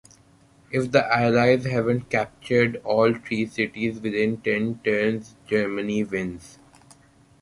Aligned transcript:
If 0.71 0.89
the 0.91 1.05
allies 1.15 1.65
haven't 1.65 2.09
captured 2.09 2.81
all 2.83 3.13
three 3.13 3.45
cities 3.45 3.99
within 3.99 4.37
ten 4.37 4.79
turns, 4.83 5.35
Germany 5.45 6.03
wins. 6.03 6.57